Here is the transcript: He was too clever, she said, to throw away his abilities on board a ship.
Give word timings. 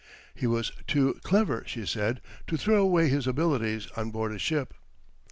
He 0.33 0.47
was 0.47 0.71
too 0.87 1.19
clever, 1.21 1.63
she 1.67 1.85
said, 1.85 2.21
to 2.47 2.57
throw 2.57 2.81
away 2.81 3.07
his 3.07 3.27
abilities 3.27 3.87
on 3.95 4.09
board 4.09 4.31
a 4.31 4.39
ship. 4.39 4.73